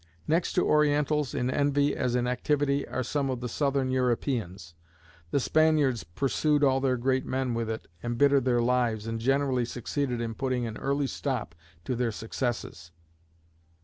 Next 0.27 0.53
to 0.53 0.65
Orientals 0.67 1.35
in 1.35 1.51
envy, 1.51 1.95
as 1.95 2.15
in 2.15 2.25
activity, 2.25 2.87
are 2.87 3.03
some 3.03 3.29
of 3.29 3.39
the 3.39 3.47
Southern 3.47 3.91
Europeans. 3.91 4.73
The 5.29 5.39
Spaniards 5.39 6.03
pursued 6.03 6.63
all 6.63 6.79
their 6.79 6.97
great 6.97 7.23
men 7.23 7.53
with 7.53 7.69
it, 7.69 7.85
embittered 8.03 8.45
their 8.45 8.63
lives, 8.63 9.05
and 9.05 9.19
generally 9.19 9.63
succeeded 9.63 10.19
in 10.19 10.33
putting 10.33 10.65
an 10.65 10.77
early 10.77 11.05
stop 11.05 11.53
to 11.85 11.95
their 11.95 12.11
successes. 12.11 12.89